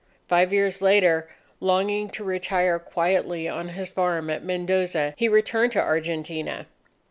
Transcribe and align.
Five 0.27 0.51
years 0.51 0.81
later, 0.81 1.29
longing 1.59 2.09
to 2.09 2.23
retire 2.23 2.79
quietly 2.79 3.47
on 3.47 3.67
his 3.67 3.87
farm 3.87 4.31
at 4.31 4.43
Mendoza, 4.43 5.13
he 5.15 5.27
returned 5.27 5.73
to 5.73 5.79
Argentina. 5.79 6.65